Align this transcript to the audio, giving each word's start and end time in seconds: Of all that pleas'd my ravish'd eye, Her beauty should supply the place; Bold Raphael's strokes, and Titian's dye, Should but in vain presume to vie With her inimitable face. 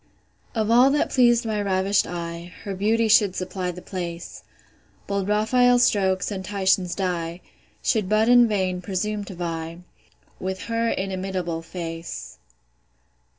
Of 0.55 0.71
all 0.71 0.89
that 0.89 1.11
pleas'd 1.11 1.45
my 1.45 1.61
ravish'd 1.61 2.07
eye, 2.07 2.51
Her 2.63 2.73
beauty 2.73 3.07
should 3.07 3.35
supply 3.35 3.69
the 3.69 3.83
place; 3.83 4.43
Bold 5.05 5.27
Raphael's 5.29 5.83
strokes, 5.83 6.31
and 6.31 6.43
Titian's 6.43 6.95
dye, 6.95 7.39
Should 7.83 8.09
but 8.09 8.27
in 8.27 8.47
vain 8.47 8.81
presume 8.81 9.23
to 9.25 9.35
vie 9.35 9.81
With 10.39 10.61
her 10.63 10.89
inimitable 10.89 11.61
face. 11.61 12.39